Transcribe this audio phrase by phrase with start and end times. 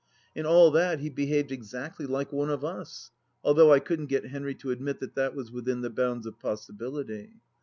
[0.33, 3.11] In all that he behaved exactly like one of us,
[3.43, 6.71] although I couldn't get Henry to admit that that was within the bounds of possi
[6.71, 7.33] bility.